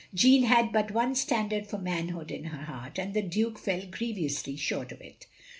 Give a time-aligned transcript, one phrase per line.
[0.15, 4.55] Jeanne had but one standard for manhood in her heart, and the Duke fell grievously
[4.55, 5.27] short of it.